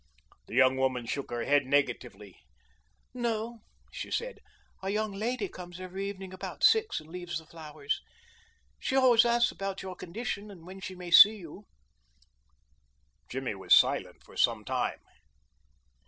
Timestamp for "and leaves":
6.99-7.37